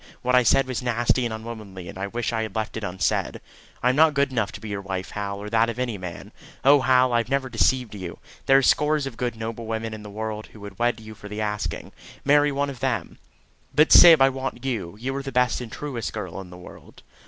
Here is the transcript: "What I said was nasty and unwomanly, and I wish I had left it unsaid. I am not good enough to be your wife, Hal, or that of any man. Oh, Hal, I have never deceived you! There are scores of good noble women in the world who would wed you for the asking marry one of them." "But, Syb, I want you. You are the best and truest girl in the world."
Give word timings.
"What 0.23 0.33
I 0.33 0.41
said 0.41 0.65
was 0.65 0.81
nasty 0.81 1.25
and 1.25 1.31
unwomanly, 1.31 1.87
and 1.87 1.95
I 1.95 2.07
wish 2.07 2.33
I 2.33 2.41
had 2.41 2.55
left 2.55 2.75
it 2.75 2.83
unsaid. 2.83 3.39
I 3.83 3.89
am 3.89 3.95
not 3.97 4.15
good 4.15 4.31
enough 4.31 4.51
to 4.53 4.59
be 4.59 4.69
your 4.69 4.81
wife, 4.81 5.11
Hal, 5.11 5.37
or 5.37 5.47
that 5.51 5.69
of 5.69 5.77
any 5.77 5.95
man. 5.99 6.31
Oh, 6.65 6.81
Hal, 6.81 7.13
I 7.13 7.19
have 7.19 7.29
never 7.29 7.49
deceived 7.49 7.93
you! 7.93 8.17
There 8.47 8.57
are 8.57 8.63
scores 8.63 9.05
of 9.05 9.15
good 9.15 9.35
noble 9.35 9.67
women 9.67 9.93
in 9.93 10.01
the 10.01 10.09
world 10.09 10.47
who 10.47 10.59
would 10.61 10.79
wed 10.79 10.99
you 10.99 11.13
for 11.13 11.29
the 11.29 11.39
asking 11.39 11.91
marry 12.25 12.51
one 12.51 12.71
of 12.71 12.79
them." 12.79 13.19
"But, 13.75 13.91
Syb, 13.91 14.23
I 14.23 14.29
want 14.29 14.65
you. 14.65 14.97
You 14.99 15.15
are 15.17 15.21
the 15.21 15.31
best 15.31 15.61
and 15.61 15.71
truest 15.71 16.13
girl 16.13 16.41
in 16.41 16.49
the 16.49 16.57
world." 16.57 17.03